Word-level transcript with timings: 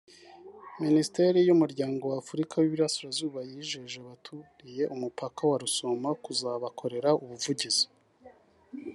Minisiteri 0.83 1.37
y’Umuryango 1.47 2.03
w’Afurika 2.13 2.53
y’Iburasirazuba 2.57 3.39
yijeje 3.49 3.95
abaturiye 3.99 4.83
umupaka 4.95 5.41
wa 5.49 5.57
Rusumo 5.61 6.09
kuzabakorera 6.23 7.09
ubuvugizi 7.23 7.85